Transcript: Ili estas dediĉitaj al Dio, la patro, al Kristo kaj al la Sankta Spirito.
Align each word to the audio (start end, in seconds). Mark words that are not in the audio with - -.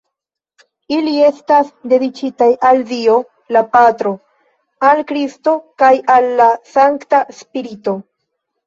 Ili 0.95 1.11
estas 1.25 1.69
dediĉitaj 1.91 2.49
al 2.71 2.81
Dio, 2.93 3.19
la 3.57 3.63
patro, 3.77 4.15
al 4.91 5.07
Kristo 5.13 5.57
kaj 5.85 5.95
al 6.17 6.31
la 6.43 6.53
Sankta 6.77 7.25
Spirito. 7.45 8.01